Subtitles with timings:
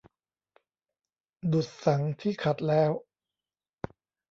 [1.51, 2.91] ดุจสังข์ที่ขัดแล้ว